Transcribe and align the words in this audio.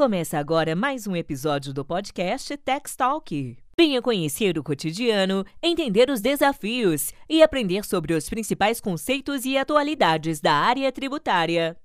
Começa 0.00 0.38
agora 0.38 0.74
mais 0.74 1.06
um 1.06 1.14
episódio 1.14 1.74
do 1.74 1.84
podcast 1.84 2.56
Tax 2.56 2.96
Talk. 2.96 3.58
Venha 3.76 4.00
conhecer 4.00 4.56
o 4.56 4.62
cotidiano, 4.62 5.44
entender 5.62 6.08
os 6.08 6.22
desafios 6.22 7.12
e 7.28 7.42
aprender 7.42 7.84
sobre 7.84 8.14
os 8.14 8.26
principais 8.26 8.80
conceitos 8.80 9.44
e 9.44 9.58
atualidades 9.58 10.40
da 10.40 10.54
área 10.54 10.90
tributária. 10.90 11.76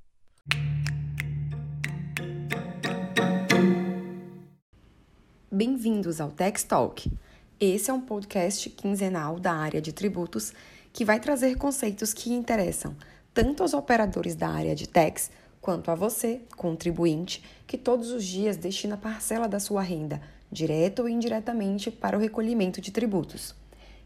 Bem-vindos 5.52 6.22
ao 6.22 6.32
Tax 6.32 6.64
Talk. 6.64 7.12
Esse 7.60 7.92
é 7.92 7.94
um 7.94 8.00
podcast 8.00 8.70
quinzenal 8.70 9.42
da 9.42 9.52
área 9.52 9.82
de 9.82 9.92
tributos 9.92 10.54
que 10.94 11.04
vai 11.04 11.20
trazer 11.20 11.58
conceitos 11.58 12.14
que 12.14 12.32
interessam 12.32 12.96
tanto 13.34 13.62
aos 13.62 13.74
operadores 13.74 14.34
da 14.34 14.48
área 14.48 14.74
de 14.74 14.88
tax 14.88 15.30
quanto 15.66 15.90
a 15.90 15.96
você, 15.96 16.42
contribuinte, 16.56 17.44
que 17.66 17.76
todos 17.76 18.12
os 18.12 18.24
dias 18.24 18.56
destina 18.56 18.96
parcela 18.96 19.48
da 19.48 19.60
sua 19.60 19.82
renda, 19.82 20.22
direta 20.52 21.02
ou 21.02 21.10
indiretamente, 21.10 21.90
para 21.90 22.16
o 22.16 22.22
recolhimento 22.22 22.80
de 22.80 22.92
tributos. 22.92 23.56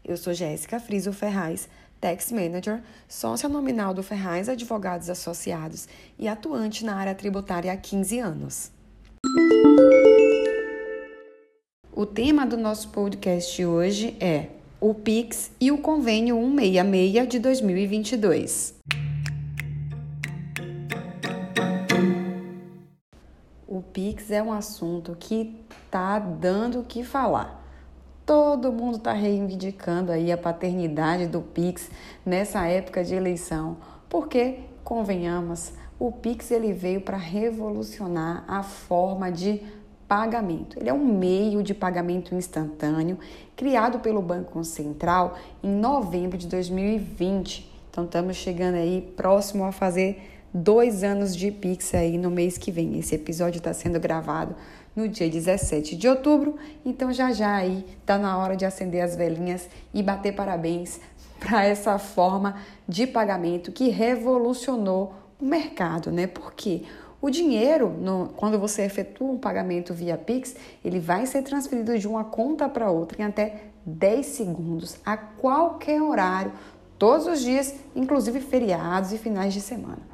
Eu 0.02 0.16
sou 0.16 0.32
Jéssica 0.32 0.80
Friso 0.80 1.12
Ferraz, 1.12 1.68
Tax 2.00 2.32
Manager, 2.32 2.82
sócia 3.06 3.46
nominal 3.46 3.92
do 3.92 4.02
Ferraz 4.02 4.48
Advogados 4.48 5.10
Associados 5.10 5.86
e 6.18 6.26
atuante 6.28 6.82
na 6.82 6.96
área 6.96 7.14
tributária 7.14 7.70
há 7.70 7.76
15 7.76 8.18
anos. 8.18 8.72
O 11.92 12.06
tema 12.06 12.46
do 12.46 12.56
nosso 12.56 12.88
podcast 12.88 13.62
hoje 13.62 14.16
é 14.18 14.46
o 14.80 14.94
PIX 14.94 15.50
e 15.60 15.70
o 15.70 15.76
Convênio 15.76 16.36
166 16.36 17.28
de 17.28 17.38
2022. 17.38 18.80
Pix 23.92 24.30
é 24.30 24.42
um 24.42 24.52
assunto 24.52 25.16
que 25.18 25.60
tá 25.90 26.18
dando 26.18 26.80
o 26.80 26.84
que 26.84 27.02
falar. 27.02 27.60
Todo 28.24 28.72
mundo 28.72 28.98
está 28.98 29.12
reivindicando 29.12 30.12
aí 30.12 30.30
a 30.30 30.38
paternidade 30.38 31.26
do 31.26 31.40
Pix 31.40 31.90
nessa 32.24 32.66
época 32.66 33.02
de 33.02 33.14
eleição, 33.14 33.78
porque 34.08 34.60
convenhamos, 34.84 35.72
o 35.98 36.12
Pix 36.12 36.50
ele 36.50 36.72
veio 36.72 37.00
para 37.00 37.16
revolucionar 37.16 38.44
a 38.46 38.62
forma 38.62 39.30
de 39.32 39.62
pagamento. 40.06 40.78
Ele 40.78 40.88
é 40.88 40.94
um 40.94 41.04
meio 41.04 41.62
de 41.62 41.74
pagamento 41.74 42.34
instantâneo 42.34 43.18
criado 43.56 44.00
pelo 44.00 44.22
Banco 44.22 44.62
Central 44.64 45.36
em 45.62 45.70
novembro 45.70 46.38
de 46.38 46.46
2020. 46.46 47.70
Então 47.90 48.04
estamos 48.04 48.36
chegando 48.36 48.76
aí 48.76 49.12
próximo 49.16 49.64
a 49.64 49.72
fazer 49.72 50.39
dois 50.52 51.04
anos 51.04 51.34
de 51.36 51.50
Pix 51.50 51.94
aí 51.94 52.18
no 52.18 52.30
mês 52.30 52.58
que 52.58 52.72
vem. 52.72 52.98
Esse 52.98 53.14
episódio 53.14 53.58
está 53.58 53.72
sendo 53.72 54.00
gravado 54.00 54.54
no 54.94 55.08
dia 55.08 55.30
17 55.30 55.96
de 55.96 56.08
outubro, 56.08 56.56
então 56.84 57.12
já 57.12 57.32
já 57.32 57.54
aí 57.54 57.86
tá 58.04 58.18
na 58.18 58.36
hora 58.36 58.56
de 58.56 58.64
acender 58.64 59.02
as 59.02 59.14
velhinhas 59.14 59.68
e 59.94 60.02
bater 60.02 60.34
parabéns 60.34 61.00
para 61.38 61.64
essa 61.64 61.98
forma 61.98 62.56
de 62.88 63.06
pagamento 63.06 63.70
que 63.70 63.88
revolucionou 63.88 65.14
o 65.40 65.44
mercado, 65.44 66.10
né? 66.10 66.26
Porque 66.26 66.82
o 67.22 67.30
dinheiro, 67.30 67.88
no, 67.88 68.30
quando 68.36 68.58
você 68.58 68.82
efetua 68.82 69.30
um 69.30 69.38
pagamento 69.38 69.94
via 69.94 70.18
Pix, 70.18 70.56
ele 70.84 70.98
vai 70.98 71.24
ser 71.26 71.42
transferido 71.42 71.96
de 71.98 72.08
uma 72.08 72.24
conta 72.24 72.68
para 72.68 72.90
outra 72.90 73.22
em 73.22 73.24
até 73.24 73.62
10 73.86 74.26
segundos, 74.26 74.96
a 75.04 75.16
qualquer 75.16 76.02
horário, 76.02 76.52
todos 76.98 77.26
os 77.26 77.40
dias, 77.40 77.74
inclusive 77.94 78.40
feriados 78.40 79.12
e 79.12 79.18
finais 79.18 79.54
de 79.54 79.60
semana 79.60 80.10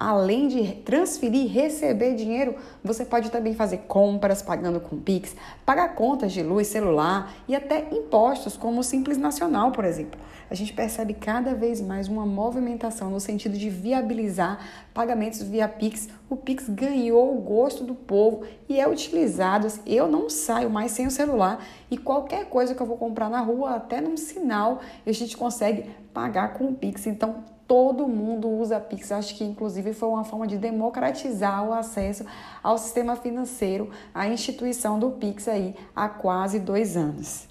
além 0.00 0.48
de 0.48 0.72
transferir 0.76 1.52
receber 1.52 2.14
dinheiro, 2.14 2.56
você 2.82 3.04
pode 3.04 3.30
também 3.30 3.54
fazer 3.54 3.82
compras 3.86 4.40
pagando 4.40 4.80
com 4.80 4.98
Pix, 4.98 5.36
pagar 5.66 5.94
contas 5.94 6.32
de 6.32 6.42
luz, 6.42 6.68
celular 6.68 7.34
e 7.46 7.54
até 7.54 7.86
impostos, 7.92 8.56
como 8.56 8.80
o 8.80 8.82
Simples 8.82 9.18
Nacional, 9.18 9.72
por 9.72 9.84
exemplo. 9.84 10.18
A 10.50 10.54
gente 10.54 10.72
percebe 10.72 11.12
cada 11.12 11.54
vez 11.54 11.82
mais 11.82 12.08
uma 12.08 12.24
movimentação 12.24 13.10
no 13.10 13.20
sentido 13.20 13.58
de 13.58 13.68
viabilizar 13.68 14.58
pagamentos 14.94 15.42
via 15.42 15.68
Pix. 15.68 16.08
O 16.30 16.34
Pix 16.36 16.66
ganhou 16.66 17.36
o 17.36 17.40
gosto 17.42 17.84
do 17.84 17.94
povo 17.94 18.42
e 18.68 18.80
é 18.80 18.88
utilizado. 18.88 19.68
Eu 19.86 20.08
não 20.08 20.30
saio 20.30 20.70
mais 20.70 20.92
sem 20.92 21.06
o 21.06 21.10
celular 21.10 21.62
e 21.90 21.98
qualquer 21.98 22.46
coisa 22.46 22.74
que 22.74 22.80
eu 22.80 22.86
vou 22.86 22.96
comprar 22.96 23.28
na 23.28 23.40
rua, 23.40 23.76
até 23.76 24.00
num 24.00 24.16
sinal, 24.16 24.80
a 25.06 25.12
gente 25.12 25.36
consegue 25.36 25.90
pagar 26.14 26.54
com 26.54 26.64
o 26.64 26.74
Pix. 26.74 27.06
Então, 27.06 27.44
todo 27.70 28.08
mundo 28.08 28.48
usa 28.48 28.80
Pix. 28.80 29.12
Acho 29.12 29.36
que, 29.36 29.44
inclusive, 29.44 29.92
foi 29.92 30.08
uma 30.08 30.24
forma 30.24 30.44
de 30.44 30.58
democratizar 30.58 31.64
o 31.64 31.72
acesso 31.72 32.24
ao 32.64 32.76
sistema 32.76 33.14
financeiro, 33.14 33.90
à 34.12 34.26
instituição 34.26 34.98
do 34.98 35.12
Pix 35.12 35.46
aí 35.46 35.76
há 35.94 36.08
quase 36.08 36.58
dois 36.58 36.96
anos. 36.96 37.46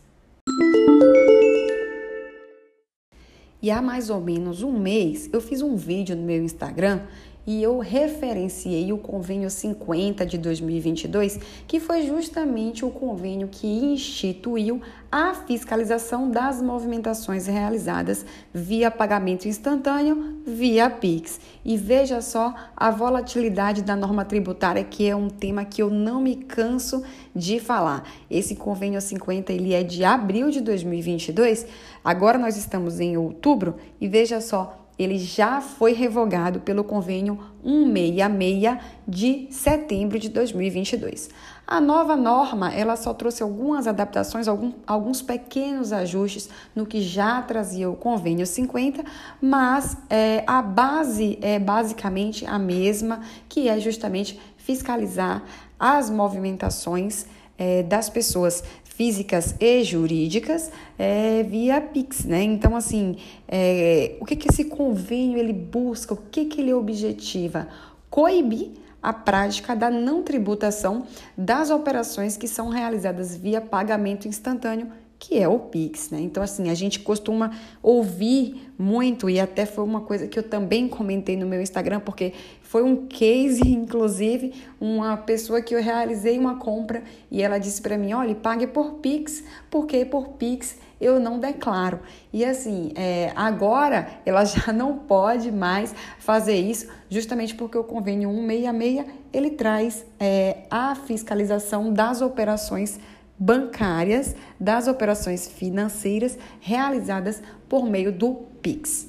E 3.62 3.72
há 3.72 3.81
mais 3.81 4.09
ou 4.09 4.19
menos 4.19 4.62
um 4.62 4.78
mês 4.78 5.29
eu 5.31 5.40
fiz 5.40 5.62
um 5.62 5.78
vídeo 5.78 6.18
no 6.18 6.24
meu 6.24 6.44
Instagram 6.44 7.00
e 7.49 7.63
eu 7.63 7.79
referenciei 7.79 8.93
o 8.93 8.97
convênio 8.99 9.49
50 9.49 10.23
de 10.23 10.37
2022, 10.37 11.39
que 11.67 11.79
foi 11.79 12.05
justamente 12.05 12.85
o 12.85 12.91
convênio 12.91 13.47
que 13.47 13.65
instituiu 13.65 14.79
a 15.11 15.33
fiscalização 15.33 16.29
das 16.29 16.61
movimentações 16.61 17.47
realizadas 17.47 18.23
via 18.53 18.91
pagamento 18.91 19.47
instantâneo, 19.47 20.43
via 20.45 20.91
Pix. 20.91 21.41
E 21.65 21.75
veja 21.75 22.21
só 22.21 22.53
a 22.77 22.91
volatilidade 22.91 23.81
da 23.81 23.95
norma 23.95 24.23
tributária, 24.23 24.83
que 24.83 25.09
é 25.09 25.16
um 25.16 25.27
tema 25.27 25.66
que 25.66 25.81
eu 25.81 25.89
não 25.89 26.21
me 26.21 26.35
canso 26.35 27.01
de 27.35 27.59
falar. 27.59 28.07
Esse 28.29 28.55
convênio 28.55 29.01
50 29.01 29.51
ele 29.51 29.73
é 29.73 29.81
de 29.81 30.03
abril 30.03 30.51
de 30.51 30.61
2022. 30.61 31.66
Agora 32.03 32.37
nós 32.37 32.57
estamos 32.57 32.99
em 32.99 33.17
outubro 33.17 33.77
e 33.99 34.07
veja 34.07 34.39
só 34.39 34.85
ele 34.99 35.17
já 35.17 35.61
foi 35.61 35.93
revogado 35.93 36.59
pelo 36.59 36.83
convênio 36.83 37.39
166 37.63 38.77
de 39.07 39.47
setembro 39.49 40.19
de 40.19 40.27
2022. 40.27 41.29
A 41.65 41.79
nova 41.79 42.15
norma, 42.15 42.73
ela 42.73 42.97
só 42.97 43.13
trouxe 43.13 43.41
algumas 43.41 43.87
adaptações, 43.87 44.47
algum, 44.47 44.73
alguns 44.85 45.21
pequenos 45.21 45.93
ajustes 45.93 46.49
no 46.75 46.85
que 46.85 47.01
já 47.01 47.41
trazia 47.41 47.89
o 47.89 47.95
convênio 47.95 48.45
50, 48.45 49.03
mas 49.41 49.95
é, 50.09 50.43
a 50.45 50.61
base 50.61 51.39
é 51.41 51.57
basicamente 51.59 52.45
a 52.45 52.59
mesma, 52.59 53.21
que 53.47 53.69
é 53.69 53.79
justamente 53.79 54.39
fiscalizar 54.57 55.43
as 55.79 56.09
movimentações 56.09 57.25
é, 57.57 57.83
das 57.83 58.09
pessoas 58.09 58.63
físicas 58.99 59.55
e 59.61 59.81
jurídicas 59.81 60.69
é, 60.97 61.41
via 61.43 61.79
Pix, 61.79 62.25
né? 62.25 62.43
Então, 62.43 62.75
assim, 62.75 63.15
é, 63.47 64.17
o 64.19 64.25
que, 64.25 64.35
que 64.35 64.49
esse 64.51 64.65
convênio 64.65 65.37
ele 65.37 65.53
busca, 65.53 66.13
o 66.13 66.17
que, 66.17 66.43
que 66.43 66.59
ele 66.59 66.73
objetiva? 66.73 67.69
Coibir 68.09 68.71
a 69.01 69.13
prática 69.13 69.73
da 69.73 69.89
não 69.89 70.21
tributação 70.21 71.05
das 71.37 71.69
operações 71.69 72.35
que 72.35 72.45
são 72.45 72.67
realizadas 72.67 73.37
via 73.37 73.61
pagamento 73.61 74.27
instantâneo 74.27 74.91
que 75.19 75.38
é 75.38 75.47
o 75.47 75.59
Pix, 75.59 76.09
né? 76.09 76.22
Então, 76.22 76.41
assim, 76.41 76.69
a 76.69 76.74
gente 76.74 77.02
costuma 77.02 77.52
ouvir 77.84 78.72
muito, 78.80 79.30
e 79.30 79.38
até 79.38 79.66
foi 79.66 79.84
uma 79.84 80.00
coisa 80.00 80.25
que 80.28 80.40
eu 80.40 80.44
também 80.44 80.88
comentei 80.88 81.35
no 81.35 81.46
meu 81.46 81.62
Instagram, 81.62 82.00
porque 82.00 82.34
foi 82.62 82.84
um 82.84 83.06
case, 83.07 83.62
inclusive, 83.68 84.53
uma 84.79 85.18
pessoa 85.18 85.62
que 85.62 85.75
eu 85.75 85.81
realizei 85.81 86.40
uma 86.40 86.56
compra 86.56 87.03
e 87.29 87.41
ela 87.41 87.58
disse 87.58 87.81
para 87.81 87.97
mim: 87.97 88.13
olha, 88.13 88.34
pague 88.34 88.66
por 88.66 88.94
Pix, 88.96 89.44
porque 89.69 90.06
por 90.06 90.29
Pix 90.29 90.78
eu 91.02 91.19
não 91.19 91.38
declaro. 91.38 92.00
E 92.31 92.46
assim, 92.46 92.91
é, 92.96 93.31
agora 93.35 94.08
ela 94.25 94.44
já 94.46 94.72
não 94.72 95.00
pode 95.00 95.52
mais 95.52 95.94
fazer 96.18 96.56
isso, 96.56 96.88
justamente 97.09 97.56
porque 97.56 97.78
o 97.78 97.84
convênio 97.84 98.29
166 98.29 99.06
ele 99.34 99.52
traz 99.52 100.06
é, 100.19 100.59
a 100.72 100.96
fiscalização 100.96 101.91
das 101.91 102.22
operações 102.22 102.99
bancárias 103.40 104.36
das 104.59 104.88
operações 104.88 105.47
financeiras 105.47 106.38
realizadas 106.59 107.41
por 107.70 107.86
meio 107.86 108.12
do 108.12 108.34
Pix. 108.62 109.08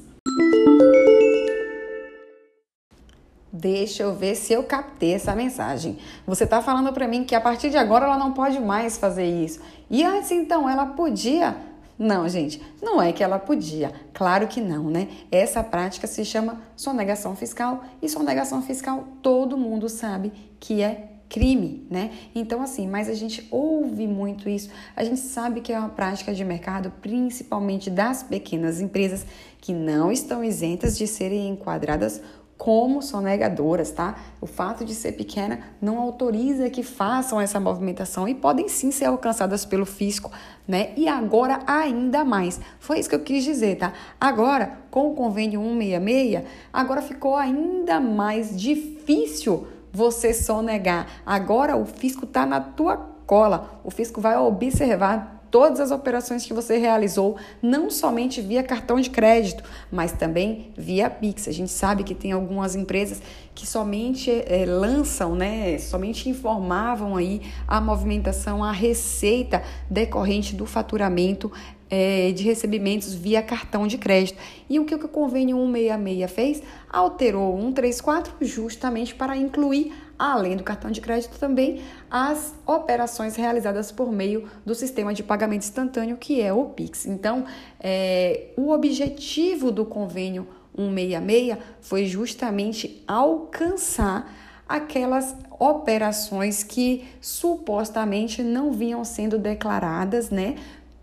Deixa 3.53 4.05
eu 4.05 4.15
ver 4.15 4.37
se 4.37 4.53
eu 4.53 4.63
captei 4.63 5.15
essa 5.15 5.35
mensagem. 5.35 5.99
Você 6.25 6.45
está 6.45 6.63
falando 6.63 6.93
para 6.93 7.09
mim 7.09 7.25
que 7.25 7.35
a 7.35 7.41
partir 7.41 7.69
de 7.69 7.77
agora 7.77 8.05
ela 8.05 8.17
não 8.17 8.33
pode 8.33 8.61
mais 8.61 8.97
fazer 8.97 9.27
isso. 9.27 9.61
E 9.91 10.05
antes 10.05 10.31
então 10.31 10.71
ela 10.71 10.87
podia? 10.87 11.57
Não, 11.99 12.29
gente, 12.29 12.63
não 12.81 13.03
é 13.03 13.13
que 13.13 13.25
ela 13.25 13.39
podia. 13.39 13.93
Claro 14.15 14.47
que 14.47 14.61
não, 14.61 14.85
né? 14.85 15.09
Essa 15.33 15.65
prática 15.65 16.07
se 16.07 16.25
chama 16.25 16.61
sonegação 16.77 17.35
fiscal 17.35 17.85
e 18.01 18.09
sonegação 18.09 18.63
fiscal 18.63 19.05
todo 19.21 19.59
mundo 19.59 19.89
sabe 19.89 20.33
que 20.61 20.81
é 20.81 21.10
crime, 21.31 21.87
né? 21.89 22.11
Então, 22.35 22.61
assim, 22.61 22.87
mas 22.89 23.09
a 23.09 23.15
gente 23.15 23.47
ouve 23.51 24.07
muito 24.07 24.49
isso, 24.49 24.69
a 24.97 25.05
gente 25.05 25.21
sabe 25.21 25.61
que 25.61 25.73
é 25.73 25.79
uma 25.79 25.89
prática 25.89 26.35
de 26.35 26.45
mercado, 26.45 26.93
principalmente 27.01 27.89
das 27.89 28.23
pequenas 28.25 28.81
empresas, 28.81 29.25
que 29.61 29.73
não 29.73 30.11
estão 30.11 30.43
isentas 30.43 30.99
de 30.99 31.07
serem 31.07 31.49
enquadradas 31.49 32.21
como 32.59 33.01
sonegadoras, 33.01 33.91
tá? 33.91 34.17
O 34.39 34.47
fato 34.47 34.85
de 34.85 34.95
ser 34.95 35.13
pequena 35.13 35.61
não 35.81 35.99
autoriza 35.99 36.69
que 36.69 36.83
façam 36.83 37.41
essa 37.41 37.59
movimentação 37.59 38.29
e 38.29 38.35
podem 38.35 38.69
sim 38.69 38.91
ser 38.91 39.07
alcançadas 39.07 39.65
pelo 39.65 39.87
fisco, 39.87 40.31
né? 40.69 40.93
E 40.95 41.09
agora 41.09 41.61
ainda 41.67 42.23
mais. 42.23 42.61
Foi 42.79 42.99
isso 42.99 43.09
que 43.09 43.15
eu 43.15 43.23
quis 43.23 43.45
dizer, 43.45 43.79
tá? 43.79 43.95
Agora, 44.21 44.79
com 44.91 45.11
o 45.11 45.15
convênio 45.15 45.59
166, 45.59 46.45
agora 46.71 47.01
ficou 47.01 47.35
ainda 47.35 47.99
mais 47.99 48.55
difícil 48.55 49.67
você 49.93 50.33
sonegar. 50.33 51.07
Agora 51.25 51.77
o 51.77 51.85
fisco 51.85 52.27
tá 52.27 52.47
na 52.47 52.61
tua 52.61 52.97
cola. 53.27 53.81
O 53.85 53.91
fisco 53.91 54.21
vai 54.21 54.37
observar 54.37 55.41
todas 55.51 55.81
as 55.81 55.91
operações 55.91 56.47
que 56.47 56.53
você 56.53 56.79
realizou, 56.79 57.37
não 57.61 57.91
somente 57.91 58.41
via 58.41 58.63
cartão 58.63 59.01
de 59.01 59.11
crédito, 59.11 59.65
mas 59.91 60.13
também 60.13 60.73
via 60.77 61.11
Pix. 61.11 61.49
A 61.49 61.53
gente 61.53 61.73
sabe 61.73 62.05
que 62.05 62.15
tem 62.15 62.33
algumas 62.33 62.77
empresas 62.77 63.21
que 63.55 63.67
somente 63.67 64.31
é, 64.31 64.65
lançam, 64.65 65.35
né, 65.35 65.77
somente 65.79 66.29
informavam 66.29 67.17
aí 67.17 67.43
a 67.67 67.81
movimentação, 67.81 68.63
a 68.63 68.73
receita 68.73 69.63
decorrente 69.91 70.55
do 70.55 70.67
faturamento 70.67 71.51
é, 71.91 72.31
de 72.33 72.45
recebimentos 72.45 73.13
via 73.13 73.43
cartão 73.43 73.87
de 73.87 73.99
crédito. 73.99 74.39
E 74.69 74.79
o 74.79 74.85
que 74.85 74.95
o 74.95 75.09
convênio 75.09 75.57
166 75.57 76.31
fez? 76.31 76.63
Alterou 76.89 77.59
134 77.61 78.35
justamente 78.41 79.15
para 79.15 79.37
incluir 79.37 79.93
além 80.21 80.55
do 80.55 80.63
cartão 80.63 80.91
de 80.91 81.01
crédito, 81.01 81.39
também 81.39 81.81
as 82.11 82.55
operações 82.67 83.37
realizadas 83.37 83.91
por 83.91 84.13
meio 84.13 84.47
do 84.67 84.75
sistema 84.75 85.15
de 85.15 85.23
pagamento 85.23 85.63
instantâneo, 85.63 86.19
que 86.19 86.43
é 86.43 86.53
o 86.53 86.67
Pix. 86.67 87.07
Então, 87.07 87.47
é, 87.81 88.49
o 88.55 88.71
objetivo 88.71 89.73
do 89.73 89.87
convênio 89.87 90.47
166 90.77 91.59
foi 91.81 92.05
justamente 92.05 93.03
alcançar 93.09 94.31
aquelas 94.69 95.35
operações 95.59 96.63
que 96.63 97.09
supostamente 97.21 98.43
não 98.43 98.73
vinham 98.73 99.05
sendo 99.05 99.39
declaradas, 99.39 100.31
né, 100.31 100.57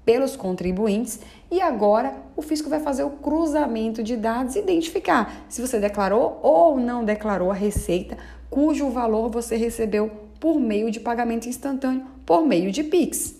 pelos 0.07 0.37
contribuintes 0.37 1.19
e 1.51 1.59
agora 1.59 2.15
o 2.33 2.41
fisco 2.41 2.69
vai 2.69 2.79
fazer 2.79 3.03
o 3.03 3.09
cruzamento 3.09 4.01
de 4.01 4.15
dados 4.15 4.55
e 4.55 4.59
identificar 4.59 5.45
se 5.49 5.59
você 5.59 5.81
declarou 5.81 6.39
ou 6.41 6.79
não 6.79 7.03
declarou 7.03 7.51
a 7.51 7.53
receita 7.53 8.17
cujo 8.49 8.89
valor 8.89 9.29
você 9.29 9.57
recebeu 9.57 10.09
por 10.39 10.57
meio 10.61 10.89
de 10.89 11.01
pagamento 11.01 11.49
instantâneo, 11.49 12.05
por 12.25 12.45
meio 12.45 12.71
de 12.71 12.85
Pix. 12.85 13.35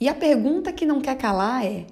E 0.00 0.08
a 0.08 0.14
pergunta 0.14 0.72
que 0.72 0.84
não 0.84 1.00
quer 1.00 1.16
calar 1.16 1.64
é: 1.64 1.86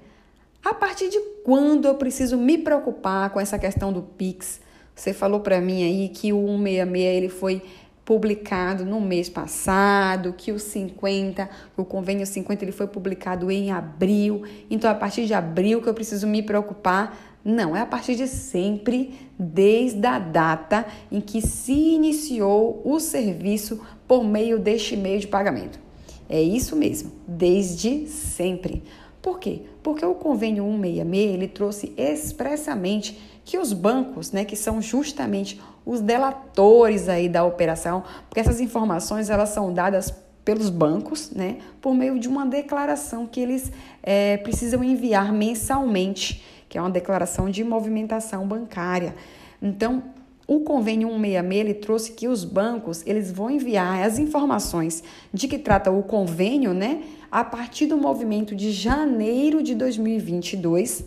a 0.64 0.74
partir 0.74 1.10
de 1.10 1.20
quando 1.44 1.86
eu 1.86 1.94
preciso 1.94 2.36
me 2.36 2.58
preocupar 2.58 3.30
com 3.30 3.38
essa 3.38 3.56
questão 3.56 3.92
do 3.92 4.02
Pix? 4.02 4.60
Você 4.96 5.12
falou 5.12 5.40
para 5.40 5.60
mim 5.60 5.84
aí 5.84 6.08
que 6.08 6.32
o 6.32 6.46
166 6.46 7.16
ele 7.16 7.28
foi 7.28 7.62
publicado 8.04 8.84
no 8.84 9.00
mês 9.00 9.28
passado, 9.28 10.34
que 10.36 10.52
o 10.52 10.58
50, 10.58 11.48
o 11.76 11.84
convênio 11.84 12.26
50 12.26 12.64
ele 12.64 12.72
foi 12.72 12.86
publicado 12.86 13.50
em 13.50 13.70
abril. 13.70 14.42
Então 14.70 14.90
a 14.90 14.94
partir 14.94 15.26
de 15.26 15.34
abril 15.34 15.80
que 15.80 15.88
eu 15.88 15.94
preciso 15.94 16.26
me 16.26 16.42
preocupar 16.42 17.34
não, 17.44 17.76
é 17.76 17.80
a 17.80 17.86
partir 17.86 18.14
de 18.14 18.26
sempre, 18.26 19.14
desde 19.38 20.06
a 20.06 20.18
data 20.18 20.86
em 21.12 21.20
que 21.20 21.42
se 21.42 21.74
iniciou 21.74 22.80
o 22.82 22.98
serviço 22.98 23.82
por 24.08 24.24
meio 24.24 24.58
deste 24.58 24.96
meio 24.96 25.20
de 25.20 25.26
pagamento. 25.26 25.78
É 26.26 26.40
isso 26.40 26.74
mesmo, 26.74 27.12
desde 27.28 28.06
sempre. 28.08 28.82
Por 29.20 29.38
quê? 29.38 29.60
Porque 29.82 30.04
o 30.04 30.14
convênio 30.14 30.64
166 30.64 31.34
ele 31.34 31.48
trouxe 31.48 31.92
expressamente 31.98 33.18
que 33.44 33.58
os 33.58 33.74
bancos, 33.74 34.32
né, 34.32 34.44
que 34.46 34.56
são 34.56 34.80
justamente 34.80 35.60
os 35.84 36.00
delatores 36.00 37.08
aí 37.08 37.28
da 37.28 37.44
operação, 37.44 38.02
porque 38.28 38.40
essas 38.40 38.60
informações 38.60 39.30
elas 39.30 39.50
são 39.50 39.72
dadas 39.72 40.12
pelos 40.44 40.68
bancos, 40.68 41.30
né, 41.30 41.58
por 41.80 41.94
meio 41.94 42.18
de 42.18 42.28
uma 42.28 42.44
declaração 42.44 43.26
que 43.26 43.40
eles 43.40 43.72
é, 44.02 44.36
precisam 44.36 44.84
enviar 44.84 45.32
mensalmente 45.32 46.42
que 46.74 46.78
é 46.78 46.80
uma 46.80 46.90
declaração 46.90 47.48
de 47.48 47.62
movimentação 47.62 48.44
bancária. 48.48 49.14
Então, 49.62 50.02
o 50.44 50.60
convênio 50.60 51.06
166 51.08 51.60
ele 51.60 51.74
trouxe 51.74 52.12
que 52.12 52.26
os 52.26 52.44
bancos 52.44 53.06
eles 53.06 53.30
vão 53.30 53.48
enviar 53.48 54.02
as 54.02 54.18
informações 54.18 55.04
de 55.32 55.46
que 55.46 55.56
trata 55.56 55.92
o 55.92 56.02
convênio, 56.02 56.74
né, 56.74 57.04
a 57.30 57.44
partir 57.44 57.86
do 57.86 57.96
movimento 57.96 58.56
de 58.56 58.72
janeiro 58.72 59.62
de 59.62 59.72
2022, 59.72 61.04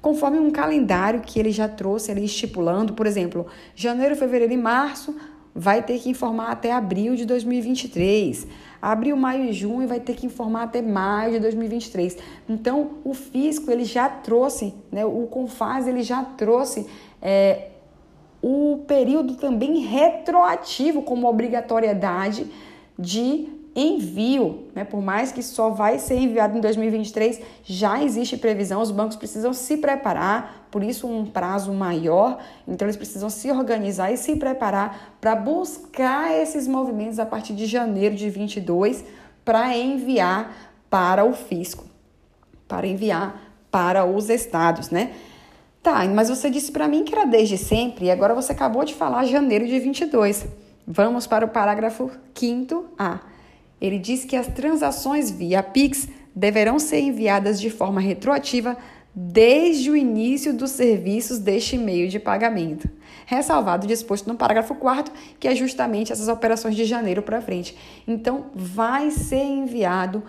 conforme 0.00 0.38
um 0.38 0.50
calendário 0.50 1.20
que 1.20 1.38
ele 1.38 1.50
já 1.50 1.68
trouxe 1.68 2.10
ali 2.10 2.24
estipulando, 2.24 2.94
por 2.94 3.06
exemplo, 3.06 3.46
janeiro, 3.74 4.16
fevereiro 4.16 4.52
e 4.52 4.56
março 4.56 5.14
vai 5.54 5.82
ter 5.82 5.98
que 5.98 6.08
informar 6.08 6.50
até 6.50 6.72
abril 6.72 7.14
de 7.16 7.24
2023. 7.24 8.46
Abril, 8.80 9.16
maio 9.16 9.44
e 9.44 9.52
junho 9.52 9.86
vai 9.86 10.00
ter 10.00 10.14
que 10.14 10.24
informar 10.24 10.62
até 10.62 10.80
maio 10.80 11.32
de 11.32 11.40
2023. 11.40 12.16
Então, 12.48 12.92
o 13.04 13.12
fisco 13.12 13.70
ele 13.70 13.84
já 13.84 14.08
trouxe, 14.08 14.74
né, 14.90 15.04
o 15.04 15.26
Confaz 15.26 15.86
ele 15.86 16.02
já 16.02 16.24
trouxe 16.24 16.86
é, 17.20 17.68
o 18.40 18.84
período 18.86 19.34
também 19.34 19.80
retroativo 19.80 21.02
como 21.02 21.28
obrigatoriedade 21.28 22.46
de 22.98 23.59
envio, 23.74 24.68
né? 24.74 24.84
por 24.84 25.00
mais 25.00 25.30
que 25.30 25.42
só 25.42 25.70
vai 25.70 25.98
ser 25.98 26.16
enviado 26.16 26.56
em 26.56 26.60
2023, 26.60 27.40
já 27.62 28.02
existe 28.02 28.36
previsão, 28.36 28.82
os 28.82 28.90
bancos 28.90 29.16
precisam 29.16 29.52
se 29.52 29.76
preparar, 29.76 30.66
por 30.70 30.82
isso 30.82 31.06
um 31.06 31.24
prazo 31.24 31.72
maior, 31.72 32.38
então 32.66 32.86
eles 32.86 32.96
precisam 32.96 33.30
se 33.30 33.50
organizar 33.50 34.12
e 34.12 34.16
se 34.16 34.36
preparar 34.36 35.16
para 35.20 35.36
buscar 35.36 36.32
esses 36.32 36.66
movimentos 36.66 37.18
a 37.18 37.26
partir 37.26 37.54
de 37.54 37.66
janeiro 37.66 38.16
de 38.16 38.28
22 38.28 39.04
para 39.44 39.76
enviar 39.76 40.52
para 40.88 41.24
o 41.24 41.32
fisco, 41.32 41.84
para 42.66 42.86
enviar 42.86 43.40
para 43.70 44.04
os 44.04 44.28
estados, 44.28 44.90
né? 44.90 45.12
Tá, 45.82 46.04
mas 46.04 46.28
você 46.28 46.50
disse 46.50 46.72
para 46.72 46.86
mim 46.88 47.04
que 47.04 47.14
era 47.14 47.24
desde 47.24 47.56
sempre 47.56 48.06
e 48.06 48.10
agora 48.10 48.34
você 48.34 48.52
acabou 48.52 48.84
de 48.84 48.94
falar 48.94 49.24
janeiro 49.24 49.66
de 49.66 49.78
22. 49.78 50.46
Vamos 50.86 51.26
para 51.26 51.44
o 51.44 51.48
parágrafo 51.48 52.10
5 52.34 52.84
A. 52.98 53.29
Ele 53.80 53.98
diz 53.98 54.24
que 54.24 54.36
as 54.36 54.46
transações 54.46 55.30
via 55.30 55.62
Pix 55.62 56.08
deverão 56.34 56.78
ser 56.78 57.00
enviadas 57.00 57.60
de 57.60 57.70
forma 57.70 58.00
retroativa 58.00 58.76
desde 59.14 59.90
o 59.90 59.96
início 59.96 60.54
dos 60.54 60.70
serviços 60.70 61.38
deste 61.38 61.76
meio 61.76 62.08
de 62.08 62.20
pagamento. 62.20 62.88
Ressalvado 63.26 63.84
o 63.84 63.88
disposto 63.88 64.28
no 64.28 64.36
parágrafo 64.36 64.74
4 64.74 65.12
que 65.38 65.48
é 65.48 65.54
justamente 65.54 66.12
essas 66.12 66.28
operações 66.28 66.76
de 66.76 66.84
janeiro 66.84 67.22
para 67.22 67.40
frente. 67.40 67.76
Então, 68.06 68.46
vai 68.54 69.10
ser 69.10 69.42
enviado 69.42 70.22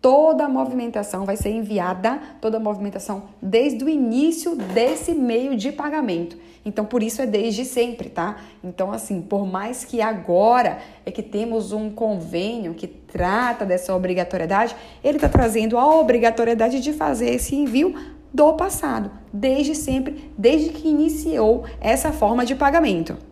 toda 0.00 0.44
a 0.44 0.48
movimentação, 0.48 1.24
vai 1.24 1.36
ser 1.36 1.50
enviada 1.50 2.18
toda 2.40 2.56
a 2.56 2.60
movimentação 2.60 3.24
desde 3.40 3.84
o 3.84 3.88
início 3.88 4.56
desse 4.56 5.12
meio 5.12 5.56
de 5.56 5.70
pagamento. 5.70 6.36
Então, 6.64 6.84
por 6.84 7.02
isso 7.02 7.22
é 7.22 7.26
desde 7.26 7.64
sempre, 7.64 8.08
tá? 8.08 8.36
Então, 8.62 8.92
assim, 8.92 9.22
por 9.22 9.46
mais 9.46 9.84
que 9.84 10.00
agora 10.00 10.78
é 11.04 11.10
que 11.10 11.22
temos 11.22 11.72
um 11.72 11.90
convênio 11.90 12.74
que 12.74 12.86
trata 12.86 13.64
dessa 13.64 13.94
obrigatoriedade, 13.94 14.76
ele 15.02 15.16
está 15.16 15.28
trazendo 15.28 15.78
a 15.78 15.94
obrigatoriedade 15.98 16.80
de 16.80 16.92
fazer 16.92 17.30
esse 17.30 17.54
envio 17.54 17.94
do 18.32 18.52
passado, 18.54 19.10
desde 19.32 19.74
sempre, 19.74 20.30
desde 20.36 20.70
que 20.70 20.88
iniciou 20.88 21.64
essa 21.80 22.12
forma 22.12 22.44
de 22.44 22.54
pagamento. 22.54 23.29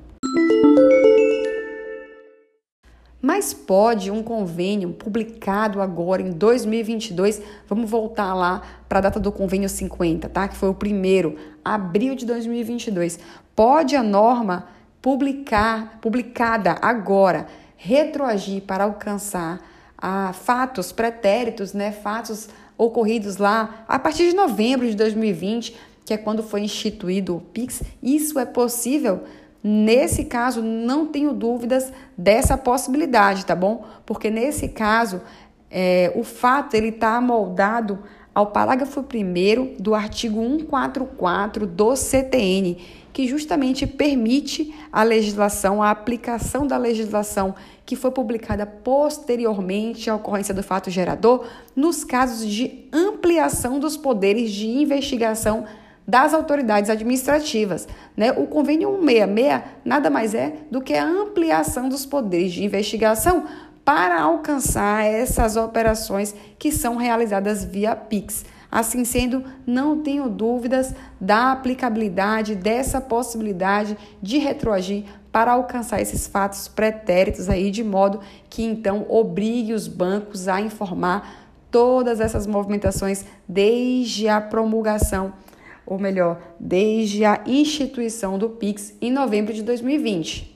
Mas 3.38 3.54
pode 3.54 4.10
um 4.10 4.20
convênio 4.20 4.90
publicado 4.90 5.80
agora 5.80 6.20
em 6.20 6.32
2022, 6.32 7.40
vamos 7.68 7.88
voltar 7.88 8.34
lá 8.34 8.62
para 8.88 8.98
a 8.98 9.02
data 9.02 9.20
do 9.20 9.30
convênio 9.30 9.68
50, 9.68 10.28
tá? 10.28 10.48
Que 10.48 10.56
foi 10.56 10.68
o 10.68 10.74
primeiro, 10.74 11.36
abril 11.64 12.16
de 12.16 12.26
2022. 12.26 13.20
Pode 13.54 13.94
a 13.94 14.02
norma 14.02 14.66
publicar, 15.00 16.00
publicada 16.02 16.78
agora, 16.82 17.46
retroagir 17.76 18.62
para 18.62 18.82
alcançar 18.82 19.64
a 19.96 20.32
fatos 20.32 20.90
pretéritos, 20.90 21.72
né? 21.72 21.92
Fatos 21.92 22.48
ocorridos 22.76 23.36
lá 23.36 23.84
a 23.86 24.00
partir 24.00 24.30
de 24.30 24.34
novembro 24.34 24.90
de 24.90 24.96
2020, 24.96 25.76
que 26.04 26.12
é 26.12 26.16
quando 26.16 26.42
foi 26.42 26.62
instituído 26.62 27.36
o 27.36 27.40
Pix. 27.40 27.84
Isso 28.02 28.36
é 28.36 28.44
possível 28.44 29.22
Nesse 29.62 30.24
caso, 30.24 30.62
não 30.62 31.06
tenho 31.06 31.32
dúvidas 31.32 31.92
dessa 32.16 32.56
possibilidade, 32.56 33.44
tá 33.44 33.56
bom? 33.56 33.84
Porque 34.06 34.30
nesse 34.30 34.68
caso, 34.68 35.20
é, 35.70 36.12
o 36.14 36.22
fato 36.22 36.74
ele 36.74 36.88
está 36.88 37.20
moldado 37.20 37.98
ao 38.34 38.46
parágrafo 38.46 39.00
1 39.00 39.82
do 39.82 39.96
artigo 39.96 40.40
144 40.40 41.66
do 41.66 41.96
CTN, 41.96 42.78
que 43.12 43.26
justamente 43.26 43.84
permite 43.84 44.72
a 44.92 45.02
legislação, 45.02 45.82
a 45.82 45.90
aplicação 45.90 46.64
da 46.64 46.76
legislação 46.76 47.52
que 47.84 47.96
foi 47.96 48.12
publicada 48.12 48.64
posteriormente 48.64 50.08
à 50.08 50.14
ocorrência 50.14 50.54
do 50.54 50.62
fato 50.62 50.88
gerador, 50.88 51.44
nos 51.74 52.04
casos 52.04 52.48
de 52.48 52.84
ampliação 52.92 53.80
dos 53.80 53.96
poderes 53.96 54.52
de 54.52 54.68
investigação 54.68 55.64
das 56.08 56.32
autoridades 56.32 56.88
administrativas. 56.88 57.86
Né? 58.16 58.32
O 58.32 58.46
convênio 58.46 58.98
166 58.98 59.62
nada 59.84 60.08
mais 60.08 60.34
é 60.34 60.54
do 60.70 60.80
que 60.80 60.94
a 60.94 61.04
ampliação 61.04 61.86
dos 61.86 62.06
poderes 62.06 62.52
de 62.52 62.64
investigação 62.64 63.44
para 63.84 64.22
alcançar 64.22 65.04
essas 65.04 65.56
operações 65.56 66.34
que 66.58 66.72
são 66.72 66.96
realizadas 66.96 67.62
via 67.62 67.94
PIX. 67.94 68.44
Assim 68.70 69.04
sendo, 69.04 69.44
não 69.66 70.02
tenho 70.02 70.28
dúvidas 70.28 70.94
da 71.20 71.52
aplicabilidade 71.52 72.54
dessa 72.54 73.00
possibilidade 73.00 73.96
de 74.20 74.38
retroagir 74.38 75.04
para 75.32 75.52
alcançar 75.52 76.00
esses 76.00 76.26
fatos 76.26 76.68
pretéritos 76.68 77.48
aí 77.48 77.70
de 77.70 77.82
modo 77.82 78.20
que 78.50 78.62
então 78.62 79.06
obrigue 79.08 79.72
os 79.72 79.88
bancos 79.88 80.48
a 80.48 80.60
informar 80.60 81.48
todas 81.70 82.20
essas 82.20 82.46
movimentações 82.46 83.24
desde 83.46 84.28
a 84.28 84.40
promulgação, 84.40 85.32
ou 85.88 85.98
melhor, 85.98 86.38
desde 86.60 87.24
a 87.24 87.40
instituição 87.46 88.38
do 88.38 88.50
Pix 88.50 88.94
em 89.00 89.10
novembro 89.10 89.54
de 89.54 89.62
2020. 89.62 90.54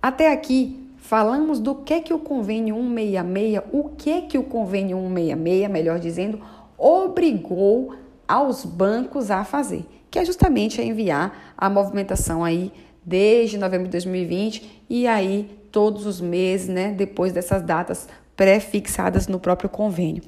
Até 0.00 0.30
aqui 0.30 0.88
falamos 0.98 1.58
do 1.58 1.74
que 1.74 2.00
que 2.00 2.14
o 2.14 2.20
convênio 2.20 2.76
166, 2.76 3.60
o 3.72 3.88
que 3.88 4.22
que 4.22 4.38
o 4.38 4.44
convênio 4.44 4.96
166, 4.98 5.68
melhor 5.68 5.98
dizendo, 5.98 6.40
obrigou 6.78 7.96
aos 8.28 8.64
bancos 8.64 9.32
a 9.32 9.42
fazer, 9.42 9.84
que 10.08 10.20
é 10.20 10.24
justamente 10.24 10.80
a 10.80 10.84
enviar 10.84 11.54
a 11.58 11.68
movimentação 11.68 12.44
aí 12.44 12.72
desde 13.04 13.58
novembro 13.58 13.86
de 13.86 13.92
2020 13.92 14.84
e 14.88 15.08
aí 15.08 15.58
todos 15.72 16.06
os 16.06 16.20
meses, 16.20 16.68
né, 16.68 16.92
depois 16.92 17.32
dessas 17.32 17.62
datas 17.62 18.08
pré-fixadas 18.36 19.26
no 19.26 19.40
próprio 19.40 19.68
convênio. 19.68 20.22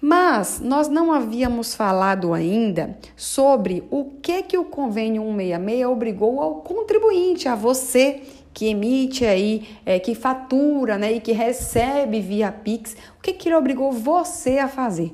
Mas 0.00 0.60
nós 0.60 0.88
não 0.88 1.12
havíamos 1.12 1.74
falado 1.74 2.32
ainda 2.32 2.96
sobre 3.14 3.84
o 3.90 4.06
que 4.22 4.42
que 4.42 4.56
o 4.56 4.64
convênio 4.64 5.22
166 5.22 5.86
obrigou 5.86 6.40
ao 6.40 6.54
contribuinte, 6.56 7.48
a 7.48 7.54
você 7.54 8.22
que 8.52 8.66
emite 8.66 9.24
aí, 9.26 9.68
é, 9.84 9.98
que 9.98 10.14
fatura, 10.14 10.96
né, 10.96 11.12
e 11.12 11.20
que 11.20 11.32
recebe 11.32 12.20
via 12.20 12.50
Pix, 12.50 12.96
o 13.18 13.22
que 13.22 13.32
que 13.32 13.48
ele 13.48 13.54
obrigou 13.54 13.92
você 13.92 14.58
a 14.58 14.68
fazer? 14.68 15.12